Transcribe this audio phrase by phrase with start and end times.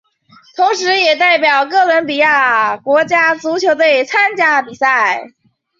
[0.55, 5.29] 同时也代表哥伦比亚国家足球队参加比赛。